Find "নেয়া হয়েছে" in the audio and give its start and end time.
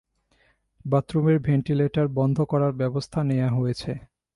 3.23-3.91